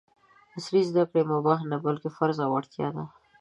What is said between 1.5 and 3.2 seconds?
نه، بلکې فرض او اړتیا ده!